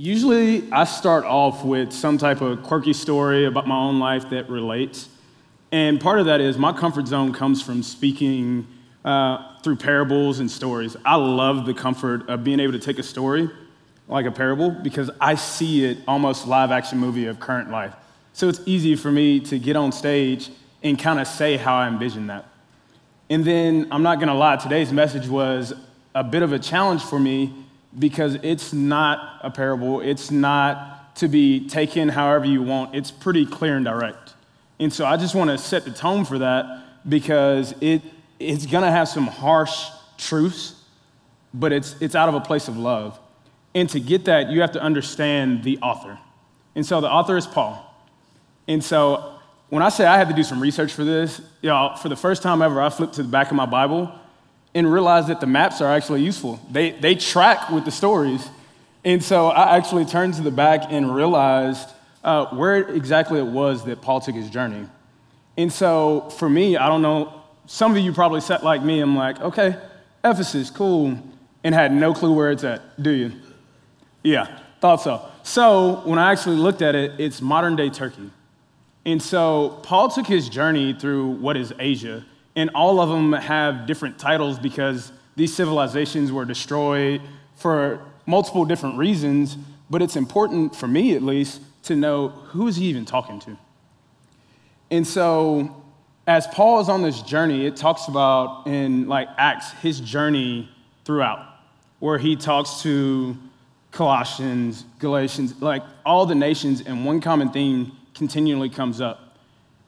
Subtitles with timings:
[0.00, 4.48] Usually, I start off with some type of quirky story about my own life that
[4.48, 5.08] relates.
[5.72, 8.68] And part of that is my comfort zone comes from speaking
[9.04, 10.96] uh, through parables and stories.
[11.04, 13.50] I love the comfort of being able to take a story
[14.06, 17.96] like a parable because I see it almost live action movie of current life.
[18.34, 20.48] So it's easy for me to get on stage
[20.80, 22.44] and kind of say how I envision that.
[23.30, 25.72] And then I'm not gonna lie, today's message was
[26.14, 27.52] a bit of a challenge for me
[27.96, 30.00] because it's not a parable.
[30.00, 32.94] It's not to be taken however you want.
[32.94, 34.34] It's pretty clear and direct.
[34.78, 38.02] And so I just want to set the tone for that because it,
[38.38, 40.74] it's going to have some harsh truths,
[41.52, 43.18] but it's, it's out of a place of love.
[43.74, 46.18] And to get that, you have to understand the author.
[46.74, 47.84] And so the author is Paul.
[48.68, 52.08] And so when I say I had to do some research for this, y'all, for
[52.08, 54.12] the first time ever, I flipped to the back of my Bible
[54.74, 56.60] and realized that the maps are actually useful.
[56.70, 58.48] They, they track with the stories.
[59.04, 61.88] And so I actually turned to the back and realized
[62.22, 64.86] uh, where exactly it was that Paul took his journey.
[65.56, 69.00] And so for me, I don't know, some of you probably sat like me.
[69.00, 69.76] I'm like, okay,
[70.24, 71.18] Ephesus, cool,
[71.64, 73.32] and had no clue where it's at, do you?
[74.22, 75.26] Yeah, thought so.
[75.42, 78.30] So when I actually looked at it, it's modern day Turkey.
[79.06, 82.24] And so Paul took his journey through what is Asia
[82.58, 87.22] and all of them have different titles because these civilizations were destroyed
[87.54, 89.56] for multiple different reasons,
[89.88, 93.56] but it's important for me at least to know who is he even talking to.
[94.90, 95.84] And so
[96.26, 100.68] as Paul is on this journey, it talks about in like Acts his journey
[101.04, 101.46] throughout,
[102.00, 103.36] where he talks to
[103.92, 109.36] Colossians, Galatians, like all the nations, and one common theme continually comes up.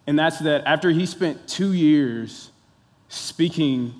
[0.06, 2.49] And that's that after he spent two years
[3.10, 3.92] speaking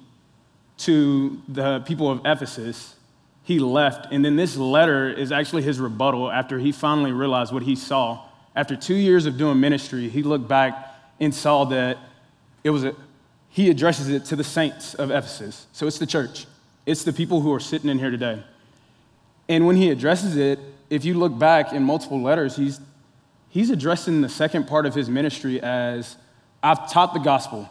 [0.78, 2.94] to the people of Ephesus,
[3.42, 4.10] he left.
[4.12, 8.24] And then this letter is actually his rebuttal after he finally realized what he saw.
[8.56, 11.98] After two years of doing ministry, he looked back and saw that
[12.64, 12.94] it was a,
[13.48, 15.66] he addresses it to the saints of Ephesus.
[15.72, 16.46] So it's the church,
[16.86, 18.42] it's the people who are sitting in here today.
[19.48, 22.80] And when he addresses it, if you look back in multiple letters, he's,
[23.48, 26.16] he's addressing the second part of his ministry as
[26.62, 27.68] I've taught the gospel.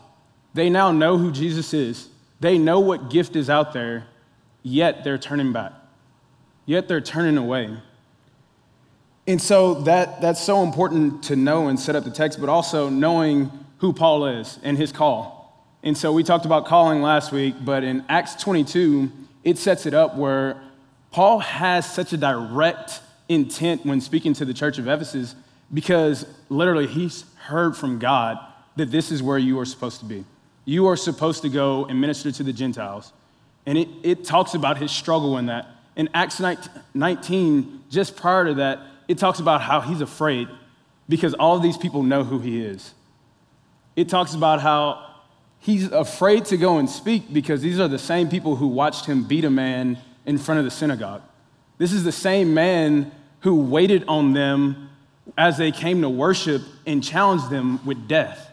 [0.54, 2.10] They now know who Jesus is.
[2.40, 4.08] They know what gift is out there,
[4.64, 5.74] yet they're turning back.
[6.66, 7.78] Yet they're turning away.
[9.28, 12.90] And so that, that's so important to know and set up the text, but also
[12.90, 15.38] knowing who Paul is and his call.
[15.84, 19.12] And so we talked about calling last week, but in Acts 22,
[19.44, 20.62] it sets it up where
[21.12, 25.36] Paul has such a direct intent when speaking to the church of Ephesus
[25.74, 28.38] because literally he's heard from God
[28.76, 30.26] that this is where you are supposed to be
[30.66, 33.14] you are supposed to go and minister to the Gentiles.
[33.66, 35.68] And it, it talks about his struggle in that.
[35.96, 36.42] In Acts
[36.94, 40.48] 19, just prior to that, it talks about how he's afraid
[41.08, 42.94] because all these people know who he is.
[43.96, 45.06] It talks about how
[45.60, 49.24] he's afraid to go and speak because these are the same people who watched him
[49.24, 51.22] beat a man in front of the synagogue.
[51.80, 53.12] This is the same man
[53.42, 54.90] who waited on them
[55.38, 58.49] as they came to worship and challenged them with death.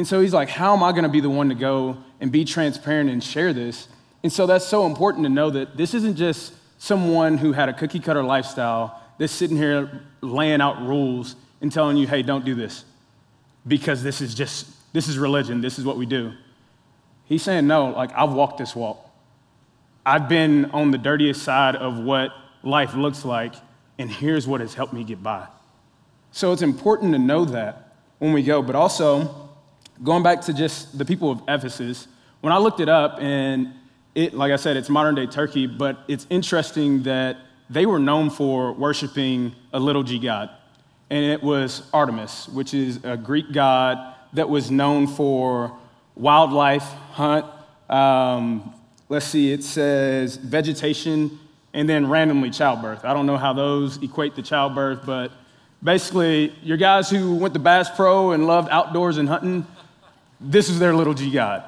[0.00, 2.32] And so he's like, How am I going to be the one to go and
[2.32, 3.86] be transparent and share this?
[4.22, 7.74] And so that's so important to know that this isn't just someone who had a
[7.74, 12.54] cookie cutter lifestyle that's sitting here laying out rules and telling you, hey, don't do
[12.54, 12.86] this
[13.68, 16.32] because this is just, this is religion, this is what we do.
[17.26, 19.06] He's saying, no, like I've walked this walk.
[20.06, 23.52] I've been on the dirtiest side of what life looks like,
[23.98, 25.46] and here's what has helped me get by.
[26.32, 29.49] So it's important to know that when we go, but also,
[30.02, 32.08] going back to just the people of Ephesus,
[32.40, 33.72] when I looked it up, and
[34.14, 37.36] it, like I said, it's modern day Turkey, but it's interesting that
[37.68, 40.50] they were known for worshiping a little g god.
[41.10, 45.76] And it was Artemis, which is a Greek god that was known for
[46.14, 47.46] wildlife, hunt.
[47.88, 48.74] Um,
[49.08, 51.38] let's see, it says vegetation
[51.72, 53.04] and then randomly childbirth.
[53.04, 55.32] I don't know how those equate to childbirth, but
[55.82, 59.66] basically, your guys who went to Bass Pro and loved outdoors and hunting,
[60.40, 61.64] this is their little g God.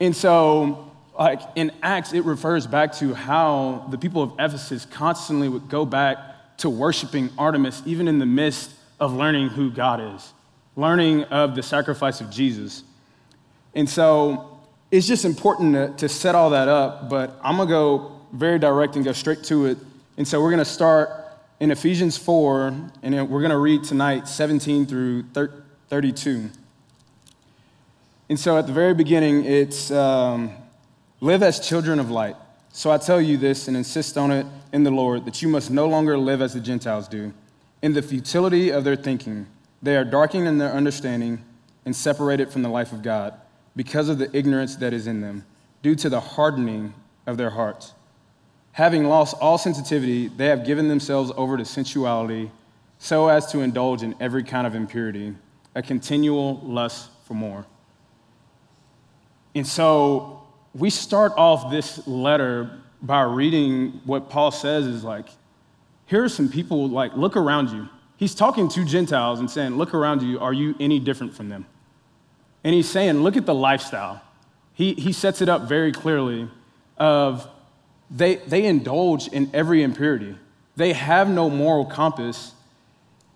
[0.00, 5.48] And so, like in Acts, it refers back to how the people of Ephesus constantly
[5.48, 6.18] would go back
[6.58, 10.32] to worshiping Artemis, even in the midst of learning who God is,
[10.74, 12.82] learning of the sacrifice of Jesus.
[13.74, 14.58] And so,
[14.90, 18.96] it's just important to, to set all that up, but I'm gonna go very direct
[18.96, 19.78] and go straight to it.
[20.16, 21.10] And so, we're gonna start
[21.60, 25.22] in Ephesians 4, and we're gonna read tonight 17 through
[25.88, 26.50] 32.
[28.28, 30.52] And so at the very beginning, it's um,
[31.20, 32.36] live as children of light.
[32.72, 35.70] So I tell you this and insist on it in the Lord that you must
[35.70, 37.32] no longer live as the Gentiles do,
[37.82, 39.46] in the futility of their thinking.
[39.80, 41.44] They are darkened in their understanding
[41.84, 43.34] and separated from the life of God
[43.76, 45.44] because of the ignorance that is in them,
[45.82, 46.94] due to the hardening
[47.26, 47.92] of their hearts.
[48.72, 52.50] Having lost all sensitivity, they have given themselves over to sensuality
[52.98, 55.34] so as to indulge in every kind of impurity,
[55.74, 57.64] a continual lust for more.
[59.56, 60.42] And so
[60.74, 62.70] we start off this letter
[63.00, 65.30] by reading what Paul says is like,
[66.04, 67.88] here are some people, like, look around you.
[68.18, 71.64] He's talking to Gentiles and saying, look around you, are you any different from them?
[72.64, 74.20] And he's saying, look at the lifestyle.
[74.74, 76.50] He, he sets it up very clearly
[76.98, 77.48] of
[78.10, 80.36] they, they indulge in every impurity.
[80.76, 82.52] They have no moral compass.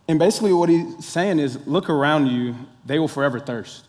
[0.06, 3.86] And basically, what he's saying is look around you, they will forever thirst.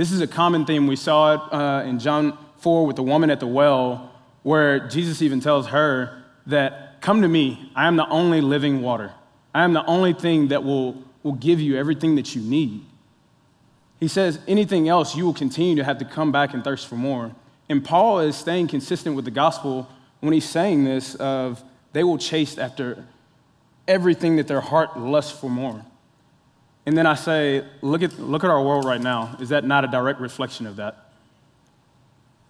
[0.00, 0.86] This is a common theme.
[0.86, 4.10] We saw it uh, in John 4 with the woman at the well,
[4.42, 9.12] where Jesus even tells her that, Come to me, I am the only living water.
[9.54, 12.82] I am the only thing that will, will give you everything that you need.
[13.98, 16.94] He says, anything else, you will continue to have to come back and thirst for
[16.94, 17.36] more.
[17.68, 19.86] And Paul is staying consistent with the gospel
[20.20, 21.62] when he's saying this of
[21.92, 23.04] they will chase after
[23.86, 25.84] everything that their heart lusts for more.
[26.86, 29.36] And then I say, look at, look at our world right now.
[29.40, 31.12] Is that not a direct reflection of that?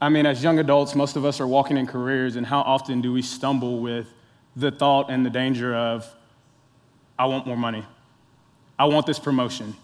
[0.00, 3.00] I mean, as young adults, most of us are walking in careers, and how often
[3.00, 4.06] do we stumble with
[4.56, 6.10] the thought and the danger of,
[7.18, 7.84] I want more money.
[8.78, 9.74] I want this promotion.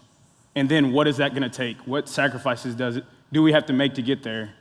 [0.55, 1.77] And then what is that going to take?
[1.85, 4.53] What sacrifices does it, do we have to make to get there?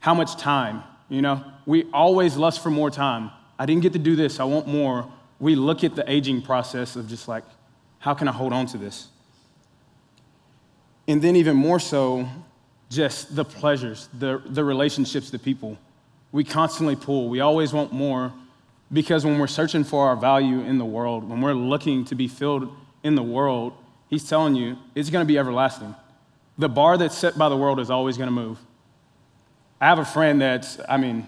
[0.00, 0.82] How much time?
[1.08, 3.30] You know, we always lust for more time.
[3.58, 5.08] I didn't get to do this, I want more.
[5.38, 7.44] We look at the aging process of just like,
[8.04, 9.08] how can I hold on to this?
[11.08, 12.28] And then, even more so,
[12.90, 15.78] just the pleasures, the, the relationships, the people.
[16.30, 17.30] We constantly pull.
[17.30, 18.30] We always want more
[18.92, 22.28] because when we're searching for our value in the world, when we're looking to be
[22.28, 22.68] filled
[23.02, 23.72] in the world,
[24.10, 25.94] He's telling you it's going to be everlasting.
[26.58, 28.58] The bar that's set by the world is always going to move.
[29.80, 31.26] I have a friend that's, I mean,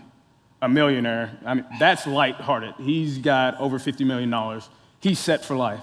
[0.61, 1.39] a millionaire.
[1.47, 2.75] I mean, that's lighthearted.
[2.79, 4.61] He's got over $50 million.
[5.01, 5.81] He's set for life.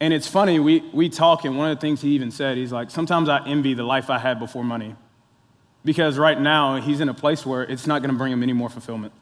[0.00, 2.72] And it's funny, we, we talk, and one of the things he even said, he's
[2.72, 4.96] like, sometimes I envy the life I had before money.
[5.84, 8.52] Because right now, he's in a place where it's not going to bring him any
[8.52, 9.12] more fulfillment.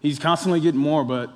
[0.00, 1.30] He's constantly getting more, but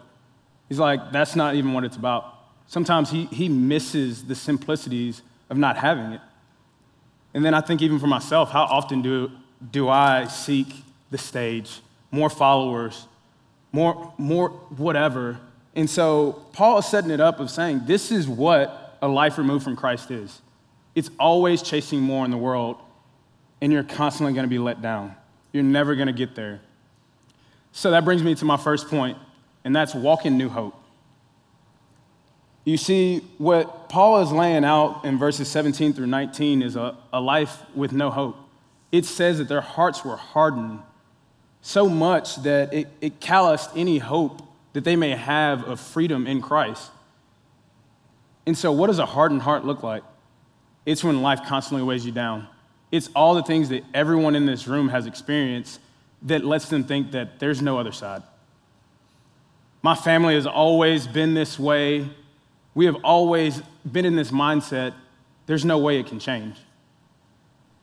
[0.68, 2.34] he's like, that's not even what it's about.
[2.66, 6.20] Sometimes he, he misses the simplicities of not having it.
[7.32, 9.30] And then I think, even for myself, how often do,
[9.70, 10.66] do I seek
[11.10, 11.80] the stage,
[12.10, 13.06] more followers,
[13.72, 15.38] more, more whatever?
[15.76, 19.62] And so Paul is setting it up of saying, this is what a life removed
[19.62, 20.40] from Christ is.
[20.96, 22.78] It's always chasing more in the world,
[23.60, 25.14] and you're constantly going to be let down.
[25.52, 26.60] You're never going to get there.
[27.70, 29.18] So that brings me to my first point,
[29.64, 30.74] and that's walk in new hope.
[32.64, 37.20] You see, what Paul is laying out in verses 17 through 19 is a, a
[37.20, 38.36] life with no hope
[38.92, 40.80] it says that their hearts were hardened
[41.60, 44.42] so much that it, it calloused any hope
[44.76, 46.90] that they may have of freedom in Christ.
[48.44, 50.02] And so, what does a hardened heart look like?
[50.84, 52.46] It's when life constantly weighs you down.
[52.92, 55.80] It's all the things that everyone in this room has experienced
[56.24, 58.22] that lets them think that there's no other side.
[59.80, 62.10] My family has always been this way.
[62.74, 64.92] We have always been in this mindset.
[65.46, 66.54] There's no way it can change.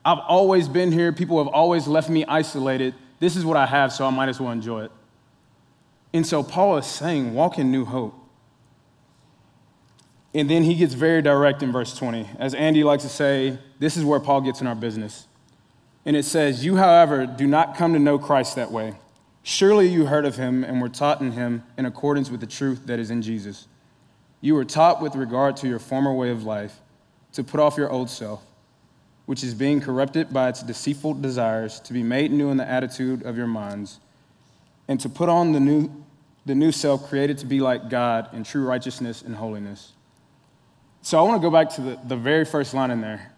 [0.05, 1.11] I've always been here.
[1.11, 2.93] People have always left me isolated.
[3.19, 4.91] This is what I have, so I might as well enjoy it.
[6.13, 8.15] And so Paul is saying, walk in new hope.
[10.33, 12.29] And then he gets very direct in verse 20.
[12.39, 15.27] As Andy likes to say, this is where Paul gets in our business.
[16.05, 18.95] And it says, You, however, do not come to know Christ that way.
[19.43, 22.87] Surely you heard of him and were taught in him in accordance with the truth
[22.87, 23.67] that is in Jesus.
[24.41, 26.79] You were taught with regard to your former way of life
[27.33, 28.43] to put off your old self
[29.25, 33.23] which is being corrupted by its deceitful desires, to be made new in the attitude
[33.23, 33.99] of your minds,
[34.87, 36.02] and to put on the new,
[36.45, 39.93] the new self created to be like God in true righteousness and holiness.
[41.01, 43.33] So I want to go back to the, the very first line in there.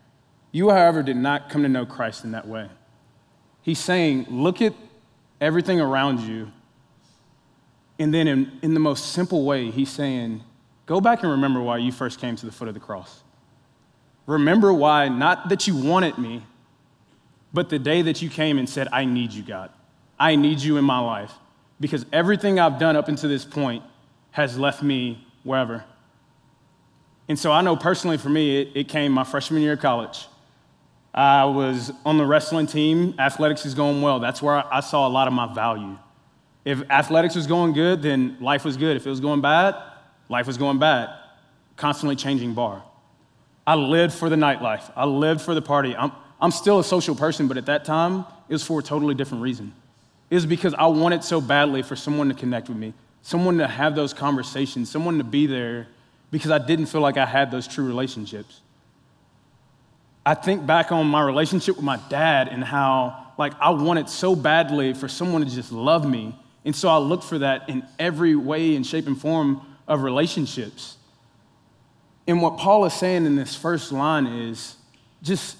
[0.52, 2.70] You, however, did not come to know Christ in that way.
[3.62, 4.74] He's saying, look at
[5.42, 6.52] everything around you.
[7.98, 10.44] And then, in, in the most simple way, he's saying,
[10.86, 13.24] go back and remember why you first came to the foot of the cross.
[14.28, 16.44] Remember why, not that you wanted me,
[17.54, 19.72] but the day that you came and said, I need you, God.
[20.20, 21.34] I need you in my life.
[21.80, 23.84] Because everything I've done up until this point
[24.32, 25.84] has left me wherever.
[27.28, 30.28] And so I know personally for me, it, it came my freshman year of college.
[31.14, 33.16] I was on the wrestling team.
[33.18, 34.20] Athletics is going well.
[34.20, 35.98] That's where I, saw a lot of my value.
[36.66, 38.98] If athletics was going good, then life was good.
[38.98, 39.76] If it was going bad,
[40.28, 41.10] life was going bad.
[41.78, 42.84] Constantly changing bar.
[43.66, 44.92] I lived for the nightlife.
[44.96, 45.96] I lived for the party.
[45.96, 49.16] I'm, I'm still a social person, but at that time, it was for a totally
[49.16, 49.74] different reason.
[50.30, 53.96] Was because I wanted so badly for someone to connect with me, someone to have
[53.96, 55.88] those conversations, someone to be there
[56.32, 58.62] because I didn't feel like I had those true relationships.
[60.26, 64.36] I think back on my relationship with my dad and how, like, I wanted so
[64.36, 66.36] badly for someone to just love me.
[66.66, 70.98] And so I looked for that in every way and shape and form of relationships.
[72.28, 74.76] And what Paul is saying in this first line is
[75.22, 75.58] just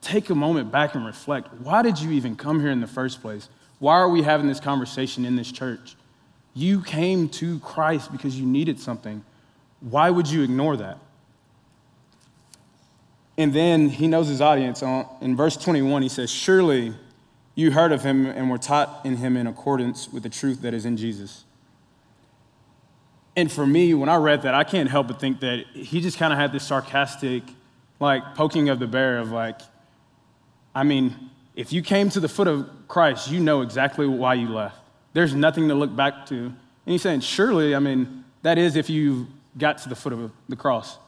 [0.00, 1.52] take a moment back and reflect.
[1.54, 3.48] Why did you even come here in the first place?
[3.78, 5.96] Why are we having this conversation in this church?
[6.54, 9.24] You came to Christ because you needed something.
[9.80, 10.98] Why would you ignore that?
[13.36, 14.82] And then he knows his audience.
[14.82, 16.94] In verse 21, he says, Surely
[17.56, 20.72] you heard of him and were taught in him in accordance with the truth that
[20.72, 21.44] is in Jesus.
[23.36, 26.18] And for me, when I read that, I can't help but think that he just
[26.18, 27.42] kind of had this sarcastic,
[27.98, 29.60] like, poking of the bear of, like,
[30.72, 34.48] I mean, if you came to the foot of Christ, you know exactly why you
[34.48, 34.78] left.
[35.12, 36.36] There's nothing to look back to.
[36.36, 40.32] And he's saying, surely, I mean, that is if you got to the foot of
[40.48, 40.98] the cross.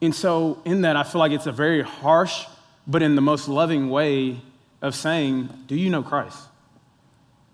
[0.00, 2.44] And so, in that, I feel like it's a very harsh,
[2.86, 4.40] but in the most loving way
[4.82, 6.38] of saying, Do you know Christ?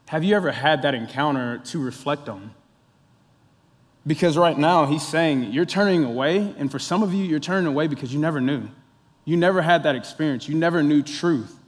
[0.07, 2.53] Have you ever had that encounter to reflect on?
[4.07, 7.67] Because right now, he's saying, You're turning away, and for some of you, you're turning
[7.67, 8.69] away because you never knew.
[9.25, 11.60] You never had that experience, you never knew truth.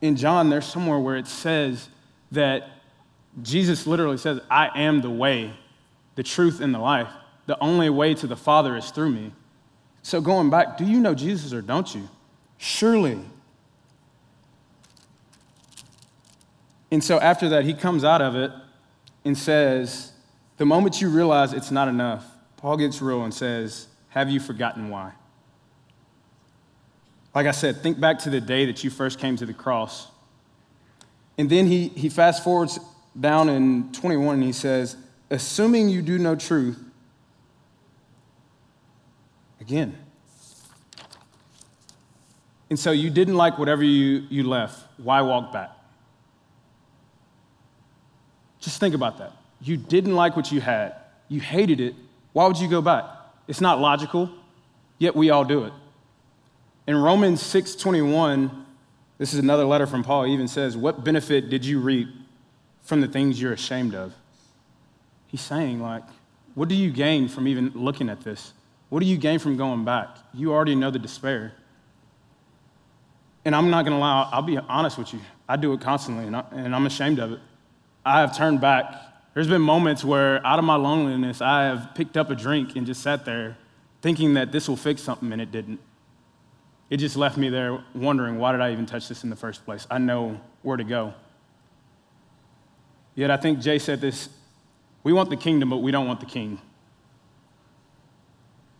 [0.00, 1.88] In John, there's somewhere where it says
[2.32, 2.70] that
[3.42, 5.52] Jesus literally says, I am the way,
[6.14, 7.08] the truth, and the life.
[7.46, 9.32] The only way to the Father is through me.
[10.02, 12.08] So, going back, do you know Jesus or don't you?
[12.56, 13.18] Surely.
[16.90, 18.52] And so, after that, he comes out of it
[19.24, 20.12] and says,
[20.56, 22.24] The moment you realize it's not enough,
[22.56, 25.12] Paul gets real and says, Have you forgotten why?
[27.38, 30.08] Like I said, think back to the day that you first came to the cross.
[31.38, 32.80] And then he, he fast forwards
[33.20, 34.96] down in 21 and he says,
[35.30, 36.82] Assuming you do know truth,
[39.60, 39.96] again.
[42.70, 44.84] And so you didn't like whatever you, you left.
[44.96, 45.70] Why walk back?
[48.58, 49.30] Just think about that.
[49.60, 50.96] You didn't like what you had,
[51.28, 51.94] you hated it.
[52.32, 53.04] Why would you go back?
[53.46, 54.28] It's not logical,
[54.98, 55.72] yet we all do it.
[56.88, 58.50] In Romans 6:21,
[59.18, 62.08] this is another letter from Paul, he even says, What benefit did you reap
[62.88, 64.14] from the things you're ashamed of.
[65.26, 66.04] He's saying, like,
[66.54, 68.54] what do you gain from even looking at this?
[68.88, 70.08] What do you gain from going back?
[70.32, 71.52] You already know the despair.
[73.44, 75.20] And I'm not going to lie, I'll be honest with you.
[75.46, 77.40] I do it constantly, and, I, and I'm ashamed of it.
[78.06, 78.90] I have turned back.
[79.34, 82.86] There's been moments where, out of my loneliness, I have picked up a drink and
[82.86, 83.58] just sat there
[84.00, 85.78] thinking that this will fix something, and it didn't.
[86.90, 89.64] It just left me there wondering, why did I even touch this in the first
[89.64, 89.86] place?
[89.90, 91.14] I know where to go.
[93.14, 94.28] Yet I think Jay said this
[95.02, 96.60] we want the kingdom, but we don't want the king.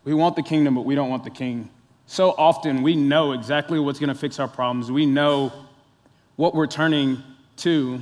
[0.04, 1.70] We want the kingdom, but we don't want the king.
[2.06, 4.90] So often we know exactly what's going to fix our problems.
[4.90, 5.52] We know
[6.36, 7.22] what we're turning
[7.58, 8.00] to,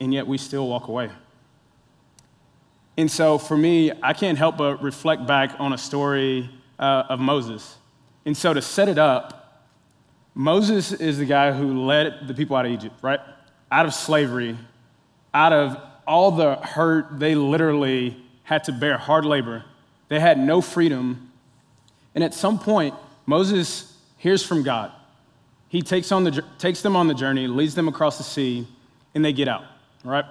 [0.00, 1.10] and yet we still walk away.
[2.96, 7.20] And so for me, I can't help but reflect back on a story uh, of
[7.20, 7.76] Moses.
[8.24, 9.64] And so to set it up,
[10.34, 13.20] Moses is the guy who led the people out of Egypt, right?
[13.70, 14.56] Out of slavery,
[15.34, 19.64] out of all the hurt, they literally had to bear hard labor.
[20.08, 21.30] They had no freedom.
[22.14, 22.94] And at some point,
[23.26, 24.92] Moses hears from God.
[25.68, 28.66] He takes, on the, takes them on the journey, leads them across the sea,
[29.14, 29.64] and they get out,
[30.02, 30.24] right?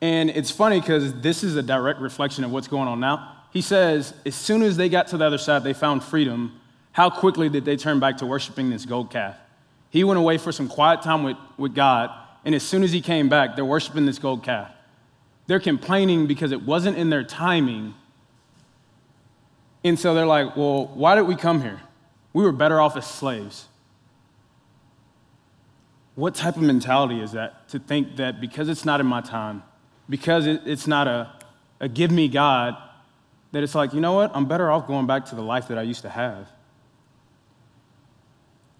[0.00, 3.37] And it's funny because this is a direct reflection of what's going on now.
[3.50, 6.60] He says, as soon as they got to the other side, they found freedom.
[6.92, 9.36] How quickly did they turn back to worshiping this gold calf?
[9.90, 12.10] He went away for some quiet time with, with God,
[12.44, 14.70] and as soon as he came back, they're worshiping this gold calf.
[15.46, 17.94] They're complaining because it wasn't in their timing.
[19.82, 21.80] And so they're like, well, why did we come here?
[22.34, 23.66] We were better off as slaves.
[26.14, 29.62] What type of mentality is that to think that because it's not in my time,
[30.10, 31.32] because it's not a,
[31.80, 32.76] a give me God,
[33.52, 34.30] that it's like, you know what?
[34.34, 36.48] I'm better off going back to the life that I used to have.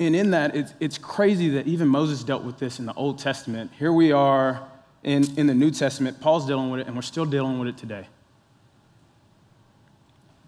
[0.00, 3.18] And in that, it's, it's crazy that even Moses dealt with this in the Old
[3.18, 3.72] Testament.
[3.78, 4.68] Here we are
[5.02, 6.20] in, in the New Testament.
[6.20, 8.06] Paul's dealing with it, and we're still dealing with it today.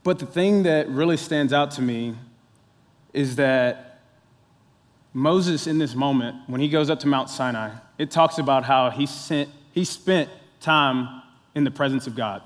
[0.02, 2.14] But the thing that really stands out to me
[3.12, 4.00] is that
[5.12, 8.90] Moses, in this moment, when he goes up to Mount Sinai, it talks about how
[8.90, 11.22] he, sent, he spent time
[11.54, 12.42] in the presence of God.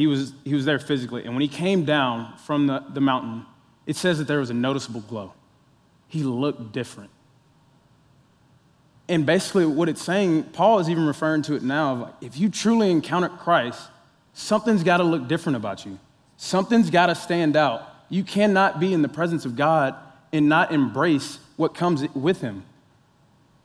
[0.00, 1.26] He was, he was there physically.
[1.26, 3.44] And when he came down from the, the mountain,
[3.84, 5.34] it says that there was a noticeable glow.
[6.08, 7.10] He looked different.
[9.10, 12.48] And basically, what it's saying, Paul is even referring to it now like, if you
[12.48, 13.90] truly encounter Christ,
[14.32, 15.98] something's got to look different about you.
[16.38, 17.86] Something's got to stand out.
[18.08, 19.94] You cannot be in the presence of God
[20.32, 22.62] and not embrace what comes with Him.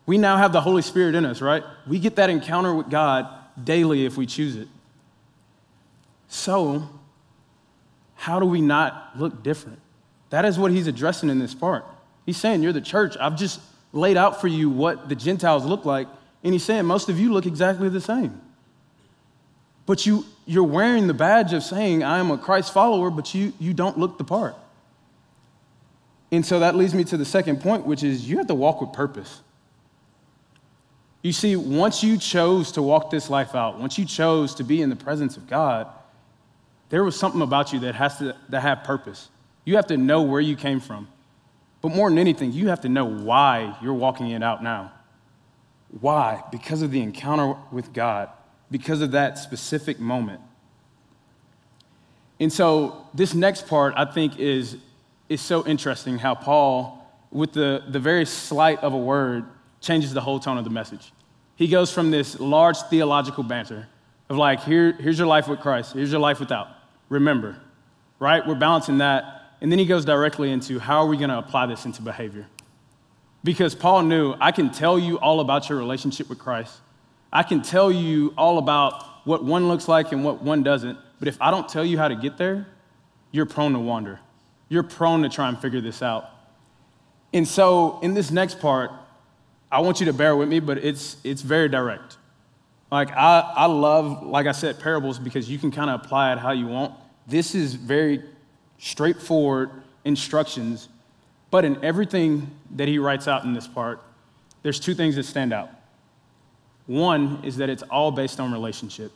[0.06, 1.64] We now have the Holy Spirit in us, right?
[1.88, 3.26] We get that encounter with God
[3.64, 4.68] daily if we choose it.
[6.28, 6.90] So,
[8.16, 9.80] how do we not look different?
[10.30, 11.86] That is what he's addressing in this part.
[12.26, 13.16] He's saying, You're the church.
[13.20, 13.60] I've just
[13.94, 16.08] laid out for you what the Gentiles look like.
[16.44, 18.42] And he's saying, Most of you look exactly the same.
[19.86, 23.54] But you, you're wearing the badge of saying, I am a Christ follower, but you,
[23.60, 24.56] you don't look the part.
[26.32, 28.82] And so that leads me to the second point, which is you have to walk
[28.82, 29.42] with purpose.
[31.22, 34.82] You see, once you chose to walk this life out, once you chose to be
[34.82, 35.88] in the presence of God,
[36.96, 39.28] there was something about you that has to that have purpose.
[39.66, 41.10] You have to know where you came from.
[41.82, 44.94] But more than anything, you have to know why you're walking it out now.
[46.00, 46.42] Why?
[46.54, 48.30] Because of the encounter with God,
[48.72, 50.40] because of that specific moment.
[52.40, 54.78] And so, this next part I think is,
[55.28, 59.44] is so interesting how Paul, with the, the very slight of a word,
[59.82, 61.12] changes the whole tone of the message.
[61.58, 63.90] He goes from this large theological banter
[64.30, 66.70] of like, Here, here's your life with Christ, here's your life without.
[67.10, 67.58] Remember,
[68.20, 68.46] right?
[68.46, 69.54] We're balancing that.
[69.62, 72.48] And then he goes directly into how are we going to apply this into behavior?
[73.44, 76.78] Because Paul knew, I can tell you all about your relationship with Christ.
[77.32, 80.98] I can tell you all about what one looks like and what one doesn't.
[81.20, 82.68] But if I don't tell you how to get there,
[83.32, 84.20] you're prone to wander.
[84.70, 86.30] You're prone to try and figure this out.
[87.34, 88.92] And so, in this next part,
[89.72, 92.18] I want you to bear with me, but it's, it's very direct.
[92.96, 96.38] Like, I, I love, like I said, parables because you can kind of apply it
[96.38, 96.94] how you want.
[97.28, 98.24] This is very
[98.78, 99.70] straightforward
[100.06, 100.88] instructions,
[101.52, 104.02] but in everything that he writes out in this part,
[104.64, 105.72] there's two things that stand out.
[106.86, 109.12] One is that it's all based on relationship.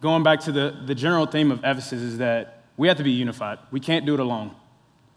[0.00, 3.12] Going back to the, the general theme of Ephesus is that we have to be
[3.12, 3.60] unified.
[3.70, 4.50] We can't do it alone.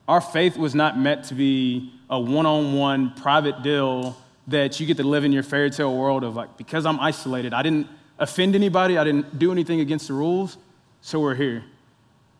[0.07, 4.15] Our faith was not meant to be a one on one private deal
[4.47, 7.53] that you get to live in your fairy tale world of like, because I'm isolated,
[7.53, 10.57] I didn't offend anybody, I didn't do anything against the rules,
[11.01, 11.63] so we're here.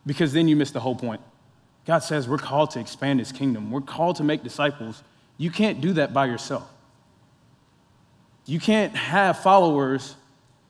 [0.06, 1.22] Because then you miss the whole point.
[1.86, 5.04] God says we're called to expand his kingdom, we're called to make disciples.
[5.38, 6.68] You can't do that by yourself.
[8.46, 10.16] You can't have followers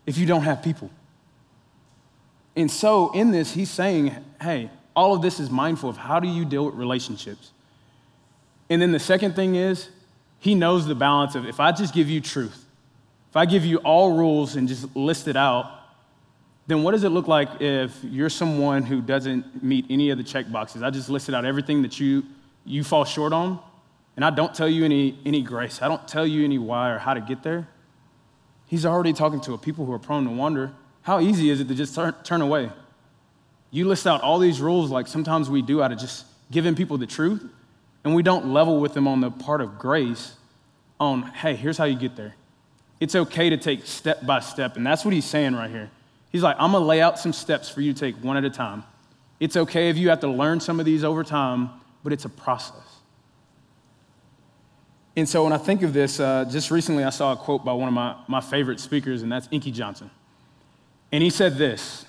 [0.06, 0.90] if you don't have people.
[2.56, 6.28] And so, in this, he's saying, hey, all of this is mindful of how do
[6.28, 7.52] you deal with relationships.
[8.68, 9.90] And then the second thing is,
[10.40, 12.66] he knows the balance of if I just give you truth,
[13.30, 15.72] if I give you all rules and just list it out,
[16.68, 20.24] then what does it look like if you're someone who doesn't meet any of the
[20.24, 20.84] check boxes?
[20.84, 22.24] I just listed out everything that you,
[22.66, 23.60] you fall short on,
[24.16, 25.82] and I don't tell you any, any grace.
[25.82, 27.68] I don't tell you any why or how to get there.
[28.66, 30.74] He's already talking to a people who are prone to wonder.
[31.04, 32.70] How easy is it to just turn, turn away?
[33.72, 36.98] You list out all these rules like sometimes we do out of just giving people
[36.98, 37.46] the truth,
[38.08, 40.38] and we don't level with them on the part of grace
[40.98, 42.36] on, hey, here's how you get there.
[43.02, 44.78] It's okay to take step by step.
[44.78, 45.92] And that's what he's saying right here.
[46.32, 48.46] He's like, I'm going to lay out some steps for you to take one at
[48.46, 48.86] a time.
[49.42, 51.70] It's okay if you have to learn some of these over time,
[52.02, 52.80] but it's a process.
[55.18, 57.74] And so when I think of this, uh, just recently I saw a quote by
[57.74, 60.10] one of my, my favorite speakers, and that's Inky Johnson.
[61.12, 62.06] And he said this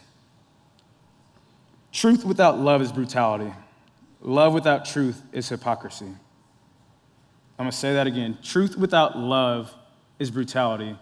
[1.91, 3.53] Truth without love is brutality.
[4.21, 6.07] Love without truth is hypocrisy.
[6.07, 8.39] I'm going to say that again.
[8.43, 9.75] Truth without love
[10.19, 10.97] is brutality.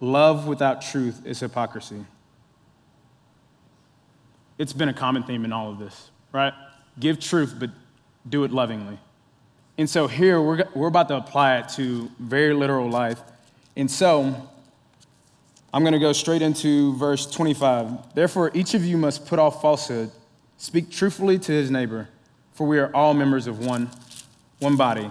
[0.00, 2.04] Love without truth is hypocrisy.
[4.58, 6.52] It's been a common theme in all of this, right?
[6.98, 7.70] Give truth, but
[8.28, 8.98] do it lovingly.
[9.78, 13.20] And so here we're, we're about to apply it to very literal life.
[13.76, 14.48] And so
[15.72, 18.14] I'm going to go straight into verse 25.
[18.14, 20.10] Therefore, each of you must put off falsehood
[20.58, 22.08] Speak truthfully to his neighbor,
[22.52, 23.90] for we are all members of one,
[24.58, 25.10] one body.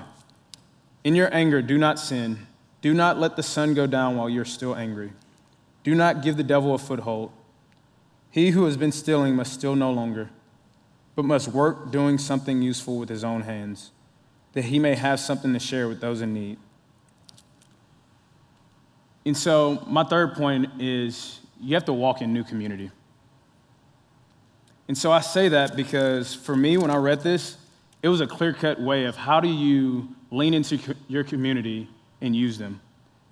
[1.04, 2.48] In your anger, do not sin.
[2.82, 5.12] Do not let the sun go down while you're still angry.
[5.84, 7.32] Do not give the devil a foothold.
[8.32, 10.30] He who has been stealing must steal no longer,
[11.16, 13.92] but must work doing something useful with his own hands,
[14.54, 16.58] that he may have something to share with those in need.
[19.26, 22.92] And so, my third point is you have to walk in new community.
[24.88, 27.58] And so I say that because for me, when I read this,
[28.04, 31.90] it was a clear cut way of how do you lean into your community
[32.22, 32.80] and use them.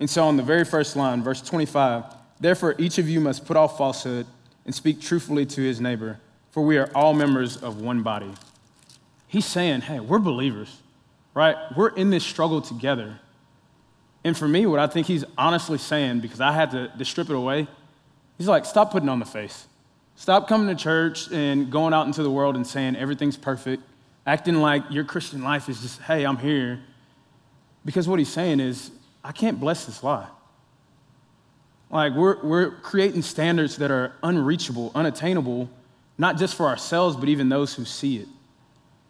[0.00, 2.04] And so on the very first line, verse 25,
[2.40, 4.26] therefore each of you must put off falsehood
[4.64, 6.18] and speak truthfully to his neighbor,
[6.50, 8.32] for we are all members of one body.
[9.28, 10.80] He's saying, hey, we're believers,
[11.34, 11.56] right?
[11.76, 13.20] We're in this struggle together.
[14.24, 17.28] And for me, what I think he's honestly saying, because I had to, to strip
[17.30, 17.66] it away,
[18.38, 19.66] he's like, stop putting on the face.
[20.16, 23.82] Stop coming to church and going out into the world and saying everything's perfect,
[24.26, 26.80] acting like your Christian life is just, hey, I'm here.
[27.84, 28.90] Because what he's saying is,
[29.22, 30.28] I can't bless this lie.
[31.90, 35.68] Like, we're, we're creating standards that are unreachable, unattainable,
[36.16, 38.28] not just for ourselves, but even those who see it.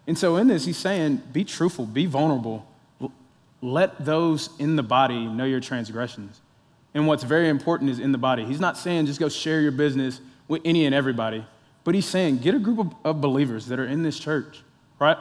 [0.06, 2.66] And so, in this, he's saying, be truthful, be vulnerable.
[3.62, 6.40] Let those in the body know your transgressions.
[6.92, 8.44] And what's very important is in the body.
[8.44, 11.46] He's not saying just go share your business with any and everybody,
[11.84, 14.62] but he's saying get a group of, of believers that are in this church,
[14.98, 15.16] right?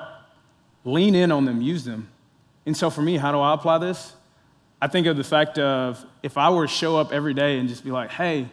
[0.85, 2.09] Lean in on them, use them.
[2.65, 4.13] And so, for me, how do I apply this?
[4.81, 7.69] I think of the fact of if I were to show up every day and
[7.69, 8.49] just be like, hey,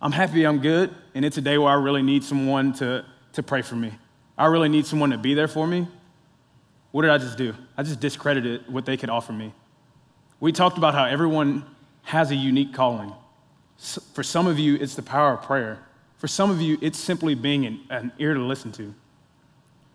[0.00, 3.42] I'm happy I'm good, and it's a day where I really need someone to, to
[3.42, 3.92] pray for me.
[4.36, 5.86] I really need someone to be there for me.
[6.90, 7.54] What did I just do?
[7.76, 9.52] I just discredited what they could offer me.
[10.40, 11.64] We talked about how everyone
[12.02, 13.12] has a unique calling.
[14.12, 15.78] For some of you, it's the power of prayer.
[16.18, 18.94] For some of you, it's simply being an, an ear to listen to.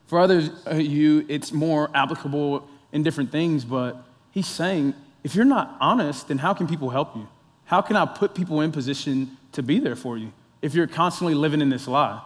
[0.08, 5.46] For others of you, it's more applicable in different things, but he's saying if you're
[5.46, 7.28] not honest, then how can people help you?
[7.66, 11.36] How can I put people in position to be there for you if you're constantly
[11.36, 12.22] living in this lie?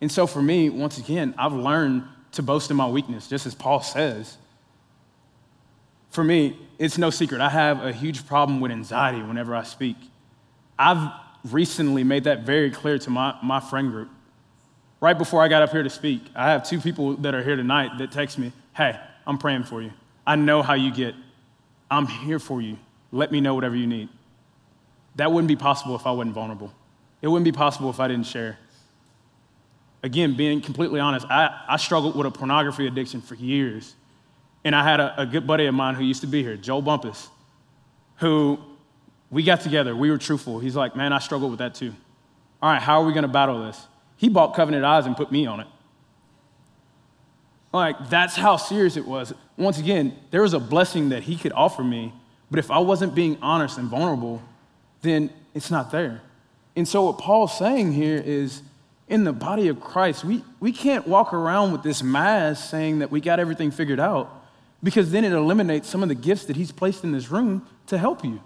[0.00, 3.54] And so for me, once again, I've learned to boast in my weakness, just as
[3.54, 4.36] Paul says.
[6.10, 7.40] For me, it's no secret.
[7.40, 9.96] I have a huge problem with anxiety whenever I speak.
[10.78, 11.12] I've
[11.50, 14.08] recently made that very clear to my, my friend group.
[15.00, 17.56] Right before I got up here to speak, I have two people that are here
[17.56, 19.92] tonight that text me, Hey, I'm praying for you.
[20.26, 21.14] I know how you get.
[21.90, 22.78] I'm here for you.
[23.12, 24.08] Let me know whatever you need.
[25.16, 26.72] That wouldn't be possible if I wasn't vulnerable.
[27.22, 28.58] It wouldn't be possible if I didn't share.
[30.02, 33.94] Again, being completely honest, I, I struggled with a pornography addiction for years.
[34.64, 36.80] And I had a, a good buddy of mine who used to be here, Joe
[36.80, 37.28] Bumpus,
[38.16, 38.58] who
[39.30, 39.94] we got together.
[39.96, 40.58] We were truthful.
[40.58, 41.94] He's like, man, I struggled with that too.
[42.62, 43.86] All right, how are we going to battle this?
[44.16, 45.66] He bought Covenant Eyes and put me on it.
[47.72, 49.32] Like, that's how serious it was.
[49.56, 52.12] Once again, there was a blessing that he could offer me,
[52.50, 54.40] but if I wasn't being honest and vulnerable,
[55.02, 56.22] then it's not there.
[56.76, 58.62] And so, what Paul's saying here is
[59.08, 63.10] in the body of Christ, we, we can't walk around with this mask saying that
[63.10, 64.44] we got everything figured out
[64.82, 67.98] because then it eliminates some of the gifts that he's placed in this room to
[67.98, 68.40] help you.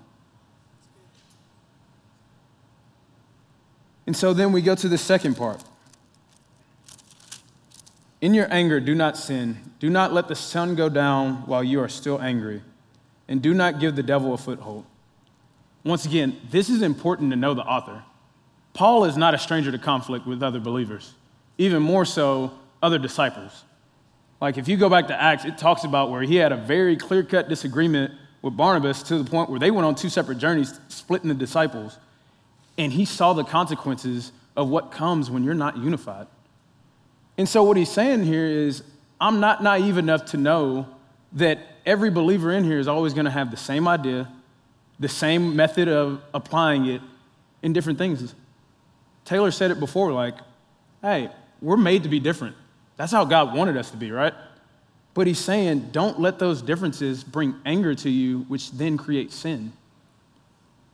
[4.09, 5.63] And so then we go to the second part.
[8.23, 9.59] In your anger, do not sin.
[9.81, 12.63] Do not let the sun go down while you are still angry.
[13.29, 14.87] And do not give the devil a foothold.
[15.85, 18.03] Once again, this is important to know the author.
[18.73, 21.13] Paul is not a stranger to conflict with other believers,
[21.59, 23.65] even more so, other disciples.
[24.41, 26.97] Like if you go back to Acts, it talks about where he had a very
[26.97, 30.81] clear cut disagreement with Barnabas to the point where they went on two separate journeys,
[30.89, 31.99] splitting the disciples.
[32.79, 36.27] And he saw the consequences of what comes when you're not unified.
[37.37, 38.83] And so, what he's saying here is,
[39.21, 40.87] I'm not naive enough to know
[41.33, 44.31] that every believer in here is always going to have the same idea,
[44.99, 47.01] the same method of applying it
[47.63, 48.35] in different things.
[49.25, 50.35] Taylor said it before like,
[51.03, 52.57] hey, we're made to be different.
[52.97, 54.35] That's how God wanted us to be, right?
[55.15, 59.73] But he's saying, don't let those differences bring anger to you, which then creates sin.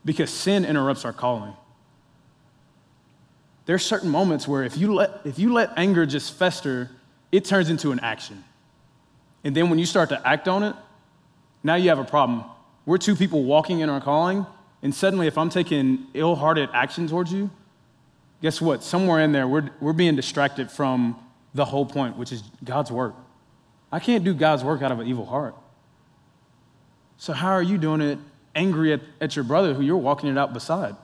[0.05, 1.55] Because sin interrupts our calling.
[3.67, 6.91] There's certain moments where if you let, if you let anger just fester,
[7.33, 8.45] it turns into an action.
[9.43, 10.77] And then when you start to act on it,
[11.63, 12.45] now you have a problem.
[12.87, 14.47] We're two people walking in our calling,
[14.83, 17.51] and suddenly if I'm taking ill hearted action towards you,
[18.43, 18.83] guess what?
[18.83, 21.17] Somewhere in there, we're, we're being distracted from
[21.55, 23.15] the whole point, which is God's work.
[23.91, 25.55] I can't do God's work out of an evil heart.
[27.17, 28.19] So, how are you doing it
[28.55, 30.97] angry at, at your brother who you're walking it out beside?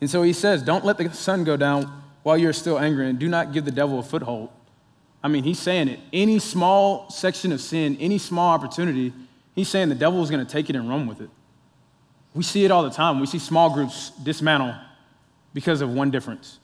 [0.00, 3.18] And so he says, Don't let the sun go down while you're still angry, and
[3.18, 4.50] do not give the devil a foothold.
[5.22, 6.00] I mean, he's saying it.
[6.12, 9.12] Any small section of sin, any small opportunity,
[9.54, 11.30] he's saying the devil is going to take it and run with it.
[12.34, 13.20] We see it all the time.
[13.20, 14.74] We see small groups dismantle
[15.52, 16.58] because of one difference.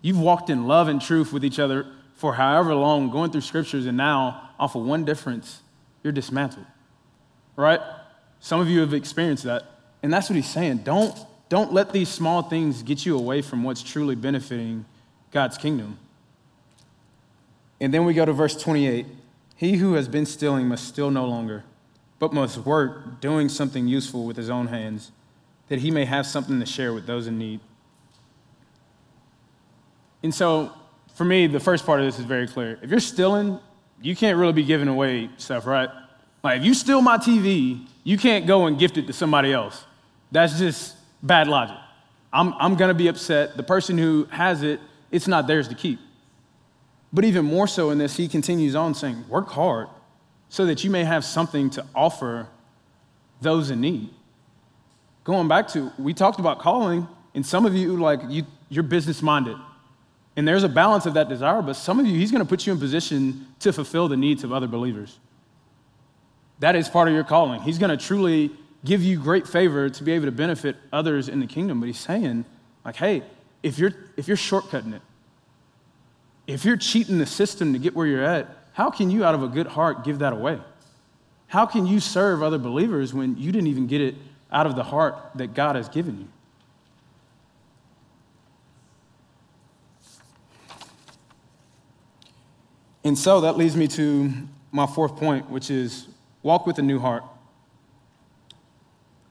[0.00, 3.86] You've walked in love and truth with each other for however long, going through scriptures,
[3.86, 5.62] and now, off of one difference,
[6.02, 6.66] you're dismantled.
[7.56, 7.80] Right?
[8.38, 9.64] Some of you have experienced that.
[10.02, 10.78] And that's what he's saying.
[10.78, 11.18] Don't
[11.54, 14.84] don't let these small things get you away from what's truly benefiting
[15.30, 15.96] God's kingdom.
[17.80, 19.06] And then we go to verse 28.
[19.54, 21.62] He who has been stealing must steal no longer,
[22.18, 25.12] but must work, doing something useful with his own hands,
[25.68, 27.60] that he may have something to share with those in need.
[30.24, 30.72] And so,
[31.14, 32.80] for me, the first part of this is very clear.
[32.82, 33.60] If you're stealing,
[34.02, 35.88] you can't really be giving away stuff, right?
[36.42, 39.84] Like, if you steal my TV, you can't go and gift it to somebody else.
[40.32, 41.76] That's just bad logic.
[42.32, 43.56] I'm, I'm gonna be upset.
[43.56, 45.98] The person who has it, it's not theirs to keep.
[47.12, 49.88] But even more so in this, he continues on saying, Work hard
[50.48, 52.48] so that you may have something to offer
[53.40, 54.10] those in need.
[55.24, 59.22] Going back to, we talked about calling, and some of you, like, you, you're business
[59.22, 59.56] minded.
[60.36, 62.72] And there's a balance of that desire, but some of you, he's gonna put you
[62.72, 65.18] in position to fulfill the needs of other believers.
[66.58, 67.62] That is part of your calling.
[67.62, 68.50] He's gonna truly
[68.84, 71.80] give you great favor to be able to benefit others in the kingdom.
[71.80, 72.44] But he's saying,
[72.84, 73.22] like, hey,
[73.62, 75.02] if you're, if you're shortcutting it,
[76.46, 79.42] if you're cheating the system to get where you're at, how can you, out of
[79.42, 80.58] a good heart, give that away?
[81.46, 84.16] How can you serve other believers when you didn't even get it
[84.52, 86.28] out of the heart that God has given you?
[93.04, 94.32] And so that leads me to
[94.72, 96.08] my fourth point, which is
[96.42, 97.22] walk with a new heart.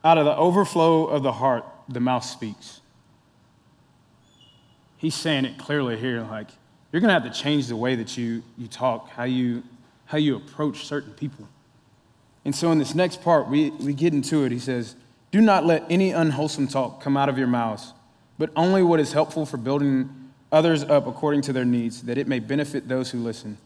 [0.03, 2.81] Out of the overflow of the heart, the mouth speaks.
[4.97, 6.47] He's saying it clearly here like,
[6.91, 9.63] you're going to have to change the way that you, you talk, how you,
[10.05, 11.47] how you approach certain people.
[12.45, 14.51] And so in this next part, we, we get into it.
[14.51, 14.95] He says,
[15.31, 17.93] Do not let any unwholesome talk come out of your mouths,
[18.37, 22.27] but only what is helpful for building others up according to their needs, that it
[22.27, 23.57] may benefit those who listen.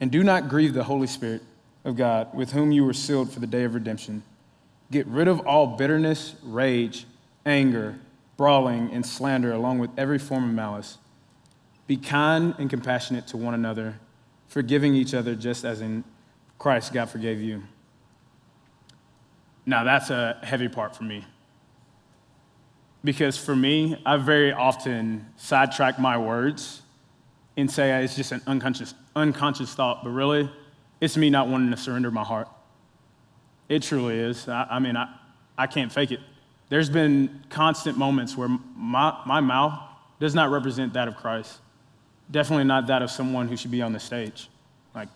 [0.00, 1.42] And do not grieve the Holy Spirit
[1.84, 4.22] of God, with whom you were sealed for the day of redemption.
[4.90, 7.06] Get rid of all bitterness, rage,
[7.44, 7.98] anger,
[8.36, 10.98] brawling, and slander, along with every form of malice.
[11.86, 13.98] Be kind and compassionate to one another,
[14.48, 16.04] forgiving each other just as in
[16.58, 17.62] Christ God forgave you.
[19.64, 21.24] Now, that's a heavy part for me.
[23.02, 26.82] Because for me, I very often sidetrack my words
[27.56, 30.50] and say it's just an unconscious, unconscious thought, but really,
[31.00, 32.48] it's me not wanting to surrender my heart.
[33.68, 34.48] It truly is.
[34.48, 35.12] I, I mean, I,
[35.58, 36.20] I can't fake it.
[36.68, 39.80] There's been constant moments where my, my mouth
[40.18, 41.58] does not represent that of Christ.
[42.30, 44.48] Definitely not that of someone who should be on the stage.
[44.94, 45.08] Like,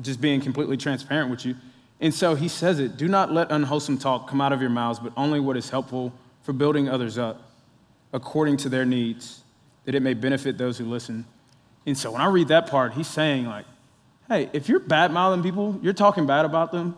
[0.00, 1.54] just being completely transparent with you.
[2.00, 4.98] And so he says it do not let unwholesome talk come out of your mouths,
[4.98, 7.50] but only what is helpful for building others up
[8.12, 9.42] according to their needs,
[9.84, 11.24] that it may benefit those who listen.
[11.86, 13.66] And so when I read that part, he's saying, like,
[14.28, 16.96] hey, if you're bad mouthing people, you're talking bad about them,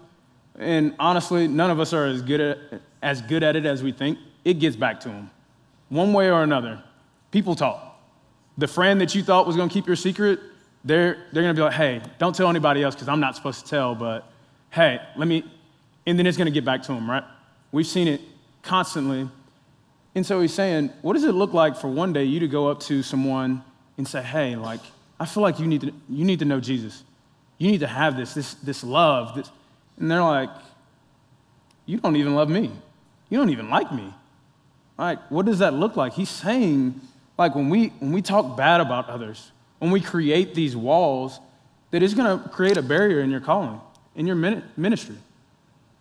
[0.59, 2.59] and honestly, none of us are as good at,
[3.03, 4.19] as good at it as we think.
[4.45, 5.31] It gets back to them.
[5.89, 6.83] One way or another,
[7.31, 8.01] people talk.
[8.59, 10.41] The friend that you thought was going to keep your secret,
[10.85, 13.65] they're, they're going to be like, hey, don't tell anybody else because I'm not supposed
[13.65, 14.31] to tell, but
[14.71, 15.45] hey, let me,
[16.07, 17.25] and then it's going to get back to them, right?
[17.73, 18.21] We've seen it
[18.63, 19.29] constantly.
[20.15, 22.69] And so he's saying, what does it look like for one day you to go
[22.69, 23.63] up to someone
[23.99, 24.81] and say, hey, like,
[25.19, 27.03] I feel like you need to, you need to know Jesus.
[27.59, 29.51] You need to have this, this, this love, this,
[29.99, 30.51] and they're like,
[31.87, 32.73] You don't even love me.
[33.29, 34.13] You don't even like me.
[34.99, 36.15] Like, what does that look like?
[36.15, 37.01] He's saying,
[37.37, 41.39] like, when we, when we talk bad about others, when we create these walls,
[41.91, 43.81] that is going to create a barrier in your calling,
[44.15, 44.37] in your
[44.77, 45.17] ministry.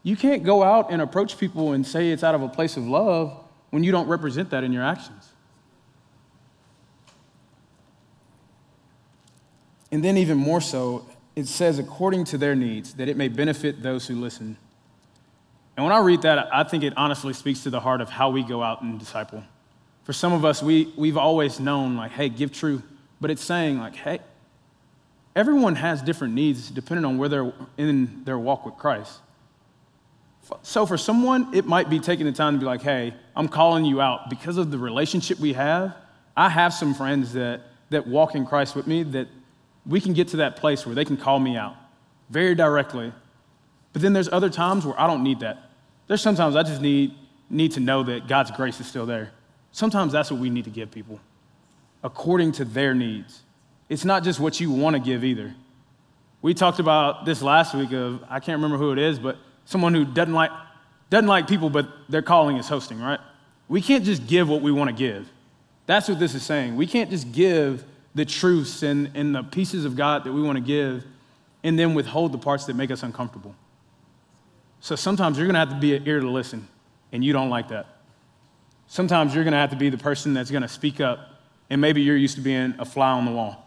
[0.04, 2.88] You can't go out and approach people and say it's out of a place of
[2.88, 3.38] love
[3.72, 5.30] when you don't represent that in your actions.
[9.92, 13.82] And then, even more so, it says, according to their needs, that it may benefit
[13.82, 14.58] those who listen.
[15.76, 18.30] And when I read that, I think it honestly speaks to the heart of how
[18.30, 19.44] we go out and disciple.
[20.04, 22.82] For some of us, we, we've always known, like, hey, give true.
[23.20, 24.20] But it's saying, like, hey,
[25.36, 29.20] everyone has different needs depending on where they're in their walk with Christ.
[30.62, 33.84] So for someone, it might be taking the time to be like, hey, I'm calling
[33.84, 35.96] you out because of the relationship we have.
[36.38, 39.28] I have some friends that, that walk in Christ with me that
[39.86, 41.76] we can get to that place where they can call me out
[42.30, 43.14] very directly.
[43.94, 45.70] But then there's other times where I don't need that.
[46.08, 47.14] There's sometimes I just need,
[47.50, 49.32] need to know that God's grace is still there.
[49.72, 51.20] Sometimes that's what we need to give people,
[52.04, 53.42] according to their needs.
[53.90, 55.54] It's not just what you want to give either.
[56.42, 59.94] We talked about this last week of, I can't remember who it is, but someone
[59.94, 60.52] who doesn't like,
[61.10, 63.20] doesn't like people, but their calling is hosting, right?
[63.68, 65.28] We can't just give what we want to give.
[65.88, 66.76] That's what this is saying.
[66.76, 67.84] We can't just give
[68.16, 71.04] the truths and, and the pieces of God that we want to give
[71.64, 73.54] and then withhold the parts that make us uncomfortable.
[74.80, 76.68] So sometimes you're going to have to be an ear to listen,
[77.12, 77.88] and you don't like that.
[78.88, 81.82] Sometimes you're going to have to be the person that's going to speak up, and
[81.82, 83.66] maybe you're used to being a fly on the wall.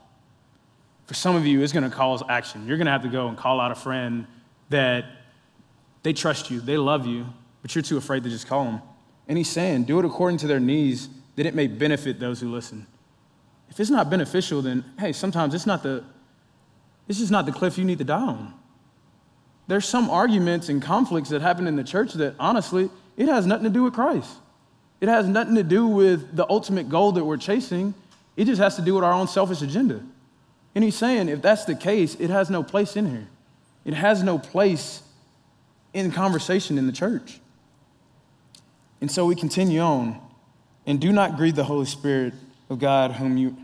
[1.07, 2.67] For some of you, it's going to cause action.
[2.67, 4.27] You're going to have to go and call out a friend
[4.71, 5.07] that
[6.05, 7.27] they trust you, they love you,
[7.63, 8.81] but you're too afraid to just call them.
[9.27, 12.51] And he's saying, do it according to their needs, that it may benefit those who
[12.51, 12.87] listen.
[13.71, 16.05] If it's not beneficial, then hey, sometimes it's not the
[17.09, 18.55] it's just not the cliff you need to die on.
[19.67, 23.65] There's some arguments and conflicts that happen in the church that honestly, it has nothing
[23.65, 24.31] to do with Christ.
[25.01, 27.95] It has nothing to do with the ultimate goal that we're chasing.
[28.37, 30.03] It just has to do with our own selfish agenda.
[30.75, 33.29] And he's saying if that's the case, it has no place in here.
[33.85, 35.03] It has no place
[35.93, 37.41] in conversation in the church.
[39.01, 40.21] And so we continue on.
[40.87, 42.33] And do not grieve the Holy Spirit
[42.69, 43.57] of God, whom you,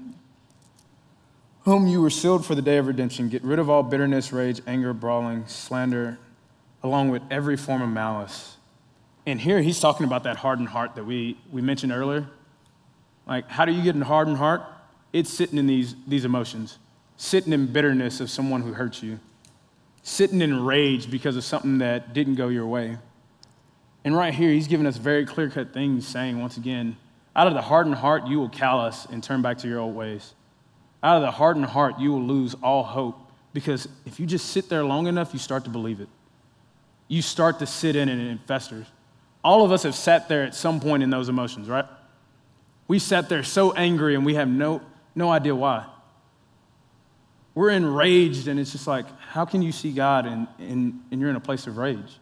[1.64, 3.28] whom you were sealed for the day of redemption.
[3.28, 6.18] Get rid of all bitterness, rage, anger, brawling, slander,
[6.82, 8.56] along with every form of malice.
[9.26, 12.28] And here he's talking about that hardened heart that we, we mentioned earlier.
[13.26, 14.62] Like, how do you get a hardened heart?
[15.12, 16.78] It's sitting in these, these emotions,
[17.16, 19.18] sitting in bitterness of someone who hurt you,
[20.02, 22.98] sitting in rage because of something that didn't go your way.
[24.04, 26.98] And right here, he's giving us very clear cut things, saying, once again,
[27.37, 30.35] out of the hardened heart, you will callous and turn back to your old ways.
[31.03, 33.18] Out of the hardened heart, you will lose all hope
[33.53, 36.09] because if you just sit there long enough, you start to believe it.
[37.09, 38.87] You start to sit in it and it festers.
[39.42, 41.85] All of us have sat there at some point in those emotions, right?
[42.88, 44.81] We sat there so angry and we have no,
[45.14, 45.87] no idea why.
[47.55, 51.31] We're enraged and it's just like, how can you see God and, and, and you're
[51.31, 52.18] in a place of rage?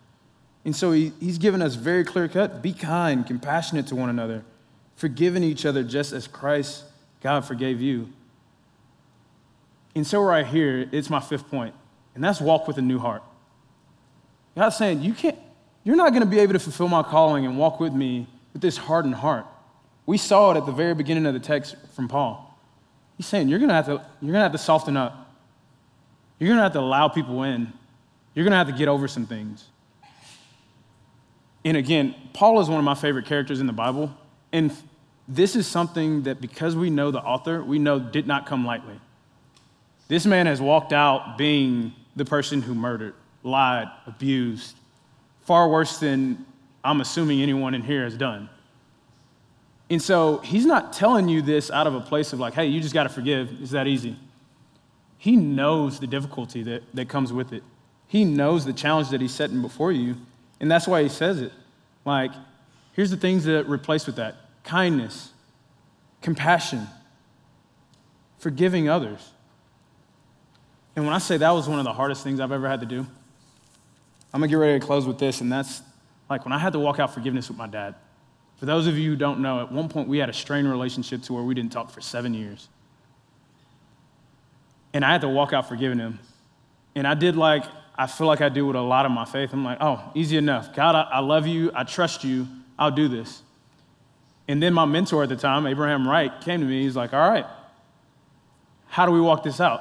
[0.64, 4.44] And so he, he's given us very clear cut be kind, compassionate to one another,
[4.96, 6.84] forgiving each other just as Christ,
[7.22, 8.08] God, forgave you.
[9.94, 11.74] And so, right here, it's my fifth point,
[12.14, 13.22] and that's walk with a new heart.
[14.56, 15.38] God's saying, you can't,
[15.84, 18.62] you're not going to be able to fulfill my calling and walk with me with
[18.62, 19.46] this hardened heart.
[20.06, 22.58] We saw it at the very beginning of the text from Paul.
[23.16, 25.30] He's saying, you're going to have to, you're going to have to soften up.
[26.38, 27.72] You're going to have to allow people in.
[28.34, 29.64] You're going to have to get over some things.
[31.64, 34.12] And again, Paul is one of my favorite characters in the Bible.
[34.52, 34.72] And
[35.26, 39.00] this is something that because we know the author, we know did not come lightly.
[40.08, 44.76] This man has walked out being the person who murdered, lied, abused,
[45.42, 46.44] far worse than
[46.84, 48.48] I'm assuming anyone in here has done.
[49.88, 52.80] And so he's not telling you this out of a place of like, hey, you
[52.80, 53.50] just got to forgive.
[53.60, 54.16] It's that easy.
[55.18, 57.62] He knows the difficulty that, that comes with it.
[58.08, 60.16] He knows the challenge that he's setting before you.
[60.60, 61.52] And that's why he says it.
[62.04, 62.32] Like,
[62.92, 65.32] here's the things that replace with that kindness,
[66.20, 66.86] compassion,
[68.38, 69.30] forgiving others.
[70.94, 72.86] And when I say that was one of the hardest things I've ever had to
[72.86, 73.06] do,
[74.32, 75.82] I'm gonna get ready to close with this, and that's
[76.30, 77.94] like when I had to walk out forgiveness with my dad.
[78.56, 81.22] For those of you who don't know, at one point we had a strained relationship
[81.22, 82.68] to where we didn't talk for seven years.
[84.92, 86.20] And I had to walk out forgiving him.
[86.94, 89.52] And I did like I feel like I do with a lot of my faith.
[89.52, 90.74] I'm like, oh, easy enough.
[90.74, 91.70] God, I, I love you.
[91.74, 92.46] I trust you.
[92.78, 93.42] I'll do this.
[94.48, 96.82] And then my mentor at the time, Abraham Wright, came to me.
[96.82, 97.46] He's like, all right,
[98.88, 99.80] how do we walk this out?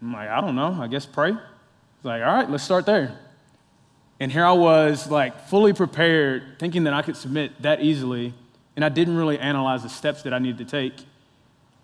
[0.00, 0.78] I'm like, I don't know.
[0.80, 1.32] I guess pray.
[1.32, 3.18] He's like, all right, let's start there.
[4.20, 8.34] And here I was, like, fully prepared, thinking that I could submit that easily.
[8.76, 10.94] And I didn't really analyze the steps that I needed to take.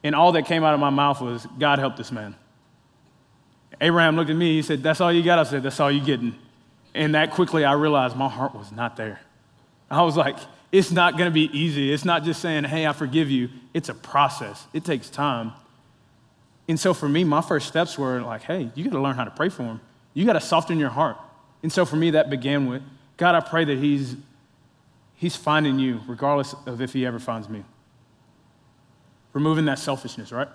[0.03, 2.35] And all that came out of my mouth was, God help this man.
[3.81, 5.39] Abraham looked at me, he said, That's all you got?
[5.39, 6.37] I said, That's all you're getting.
[6.95, 9.21] And that quickly I realized my heart was not there.
[9.91, 10.37] I was like,
[10.73, 11.93] It's not gonna be easy.
[11.93, 13.49] It's not just saying, Hey, I forgive you.
[13.73, 15.53] It's a process, it takes time.
[16.67, 19.31] And so for me, my first steps were like, Hey, you gotta learn how to
[19.31, 19.81] pray for him.
[20.15, 21.17] You gotta soften your heart.
[21.63, 22.83] And so for me, that began with,
[23.17, 24.17] God, I pray that he's,
[25.15, 27.65] he's finding you, regardless of if he ever finds me.
[29.33, 30.49] Removing that selfishness, right?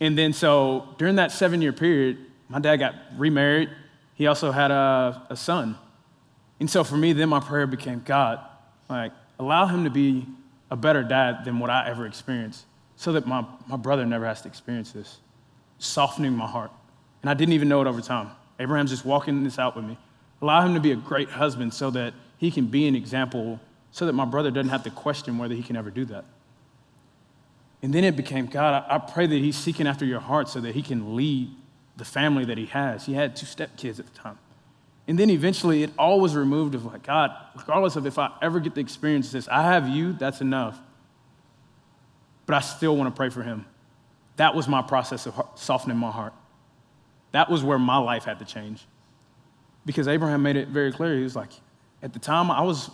[0.00, 2.18] And then, so during that seven year period,
[2.48, 3.70] my dad got remarried.
[4.14, 5.76] He also had a, a son.
[6.60, 8.40] And so for me, then my prayer became God,
[8.88, 10.26] like, allow him to be
[10.70, 12.64] a better dad than what I ever experienced
[12.96, 15.18] so that my, my brother never has to experience this,
[15.78, 16.70] softening my heart.
[17.22, 18.30] And I didn't even know it over time.
[18.58, 19.98] Abraham's just walking this out with me.
[20.40, 23.60] Allow him to be a great husband so that he can be an example
[23.90, 26.24] so that my brother doesn't have to question whether he can ever do that.
[27.82, 30.74] And then it became, God, I, pray that he's seeking after your heart so that
[30.74, 31.50] he can lead
[31.96, 33.06] the family that he has.
[33.06, 34.38] He had two stepkids at the time.
[35.08, 38.58] And then eventually it all was removed of like, God, regardless of if I ever
[38.58, 40.78] get to experience this, I have you, that's enough.
[42.44, 43.66] But I still want to pray for him.
[44.36, 46.32] That was my process of softening my heart.
[47.32, 48.84] That was where my life had to change.
[49.84, 51.16] Because Abraham made it very clear.
[51.16, 51.50] He was like,
[52.02, 52.90] at the time, I was,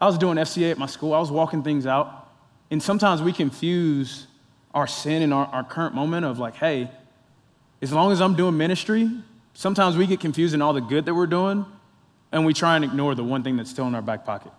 [0.00, 2.30] I was doing FCA at my school, I was walking things out.
[2.70, 4.26] And sometimes we confuse
[4.74, 6.90] our sin and our, our current moment of like, hey,
[7.80, 9.08] As long as I'm doing ministry,
[9.58, 11.66] sometimes we get confused in all the good that we're doing,
[12.30, 14.52] and we try and ignore the one thing that's still in our back pocket.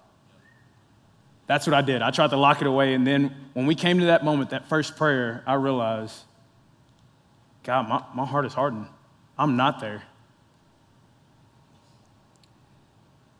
[1.47, 2.01] That's what I did.
[2.01, 4.67] I tried to lock it away, and then when we came to that moment, that
[4.67, 6.17] first prayer, I realized,
[7.63, 8.87] God, my, my heart is hardened.
[9.37, 10.03] I'm not there.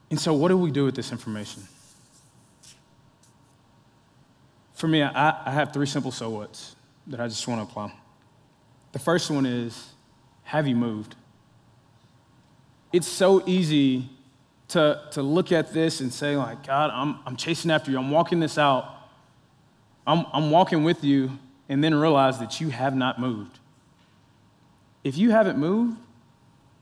[0.10, 1.64] And so, what do we do with this information?
[4.76, 7.94] For me, I, I have three simple so whats that I just want to apply.
[8.94, 9.90] The first one is
[10.44, 11.16] Have you moved?
[12.92, 14.10] It's so easy
[14.70, 17.98] to, to look at this and say, like, God, I'm, I'm chasing after you.
[17.98, 18.96] I'm walking this out.
[20.08, 21.38] I'm, I'm walking with you,
[21.68, 23.60] and then realize that you have not moved.
[25.04, 25.98] If you haven't moved,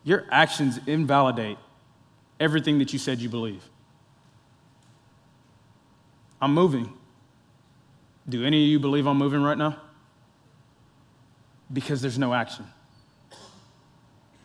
[0.04, 1.58] your actions invalidate
[2.40, 3.64] everything that you said you believe.
[6.42, 6.94] I'm moving.
[8.30, 9.78] Do any of you believe I'm moving right now?
[11.72, 12.66] Because there's no action.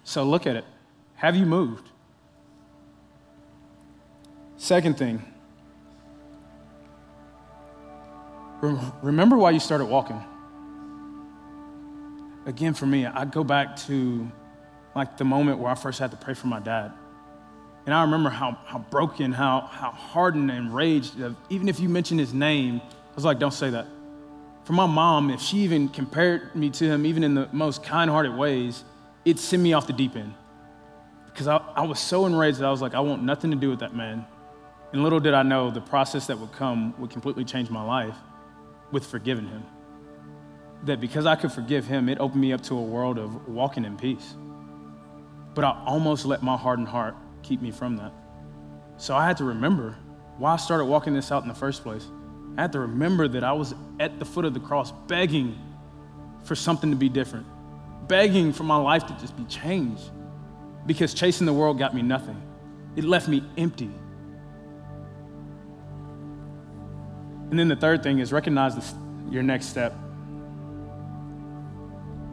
[0.04, 0.64] So look at it.
[1.22, 1.88] Have you moved?
[4.56, 5.22] Second thing,
[8.60, 10.20] remember why you started walking.
[12.44, 14.32] Again, for me, I go back to
[14.96, 16.90] like the moment where I first had to pray for my dad.
[17.86, 21.22] And I remember how, how broken, how, how hardened and raged.
[21.22, 23.86] Uh, even if you mention his name, I was like, don't say that.
[24.64, 28.10] For my mom, if she even compared me to him, even in the most kind
[28.10, 28.82] hearted ways,
[29.24, 30.34] it'd send me off the deep end.
[31.32, 33.70] Because I, I was so enraged that I was like, I want nothing to do
[33.70, 34.26] with that man.
[34.92, 38.16] And little did I know the process that would come would completely change my life
[38.90, 39.64] with forgiving him.
[40.84, 43.84] That because I could forgive him, it opened me up to a world of walking
[43.84, 44.34] in peace.
[45.54, 48.12] But I almost let my hardened heart keep me from that.
[48.98, 49.96] So I had to remember
[50.36, 52.06] why I started walking this out in the first place.
[52.58, 55.58] I had to remember that I was at the foot of the cross begging
[56.44, 57.46] for something to be different,
[58.08, 60.10] begging for my life to just be changed
[60.86, 62.40] because chasing the world got me nothing.
[62.96, 63.90] It left me empty.
[67.50, 68.94] And then the third thing is recognize this,
[69.30, 69.94] your next step.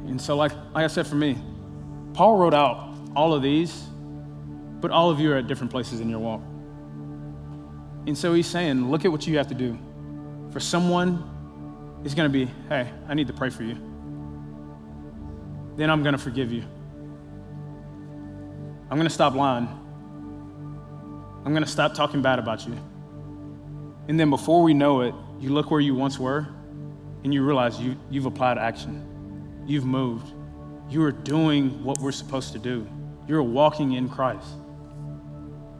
[0.07, 1.37] And so, like, like I said, for me,
[2.13, 3.89] Paul wrote out all of these
[4.81, 6.41] but all of you are at different places in your walk.
[8.07, 9.77] And so he's saying, look at what you have to do.
[10.51, 13.75] For someone, it's going to be, hey, I need to pray for you.
[15.75, 16.63] Then I'm going to forgive you.
[18.89, 19.67] I'm going to stop lying.
[21.45, 22.75] I'm going to stop talking bad about you.
[24.07, 26.47] And then before we know it, you look where you once were
[27.23, 29.63] and you realize you, you've applied action.
[29.67, 30.33] You've moved.
[30.89, 32.87] You are doing what we're supposed to do.
[33.27, 34.47] You're walking in Christ.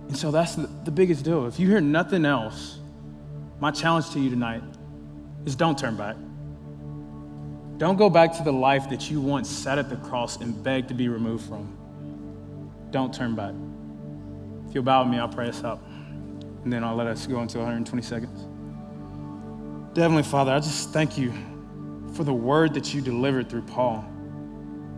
[0.08, 1.48] And so that's the, the biggest deal.
[1.48, 2.78] If you hear nothing else,
[3.60, 4.62] my challenge to you tonight
[5.46, 6.16] is don't turn back.
[7.80, 10.90] Don't go back to the life that you once sat at the cross and begged
[10.90, 11.79] to be removed from.
[12.92, 13.54] Don't turn back.
[14.68, 15.82] If you'll bow with me, I'll pray us out.
[16.64, 18.46] And then I'll let us go into 120 seconds.
[19.98, 21.34] Heavenly Father, I just thank you
[22.14, 24.06] for the word that you delivered through Paul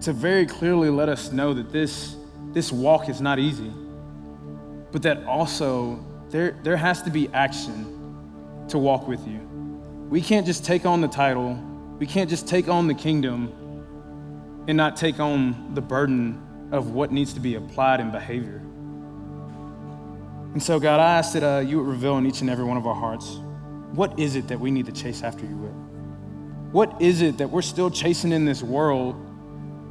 [0.02, 2.16] to very clearly let us know that this,
[2.54, 3.72] this walk is not easy
[4.92, 9.40] but that also there, there has to be action to walk with you.
[10.10, 11.60] We can't just take on the title,
[11.98, 13.54] we can't just take on the kingdom
[14.68, 18.62] and not take on the burden of what needs to be applied in behavior.
[20.54, 22.78] And so, God, I ask that uh, you would reveal in each and every one
[22.78, 23.40] of our hearts
[23.94, 25.74] what is it that we need to chase after you with?
[26.72, 29.16] What is it that we're still chasing in this world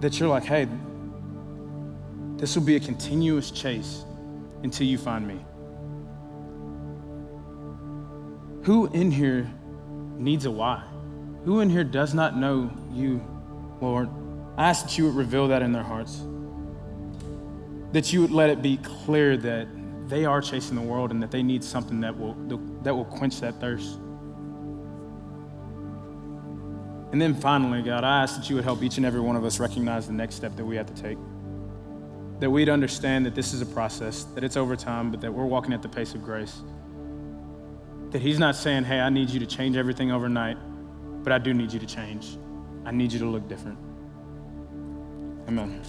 [0.00, 0.66] that you're like, hey,
[2.36, 4.04] this will be a continuous chase
[4.62, 5.38] until you find me.
[8.64, 9.50] Who in here
[10.16, 10.82] needs a why?
[11.44, 13.22] Who in here does not know you,
[13.80, 14.08] Lord?
[14.56, 16.22] I ask that you would reveal that in their hearts.
[17.92, 19.68] That you would let it be clear that
[20.08, 22.34] they are chasing the world and that they need something that will,
[22.82, 23.98] that will quench that thirst.
[27.12, 29.44] And then finally, God, I ask that you would help each and every one of
[29.44, 31.18] us recognize the next step that we have to take
[32.40, 35.44] that we'd understand that this is a process, that it's over time, but that we're
[35.44, 36.62] walking at the pace of grace.
[38.10, 40.56] That He's not saying, hey, I need you to change everything overnight,
[41.22, 42.38] but I do need you to change.
[42.86, 43.78] I need you to look different.
[45.48, 45.82] Amen.